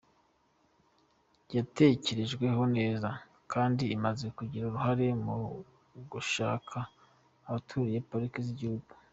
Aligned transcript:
Yatekerejweho 1.55 2.61
neza 2.77 3.09
kandi 3.51 3.83
imaze 3.95 4.25
kugira 4.37 4.63
uruhare 4.65 5.07
mu 5.25 5.37
gufasha 6.11 6.45
abaturiye 7.47 7.99
pariki 8.09 8.39
z’igihugu. 8.47 8.91